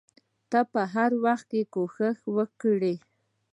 ته 0.49 0.59
به 0.71 0.83
هر 0.93 1.11
وخت 1.25 1.49
کوښښ 1.73 2.19
وکړې. 2.35 2.95